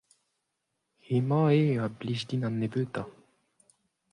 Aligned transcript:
hemañ 1.05 1.47
eo 1.61 1.81
a 1.85 1.87
blij 1.99 2.21
din 2.29 2.45
an 2.47 2.55
nebeutañ. 2.61 3.09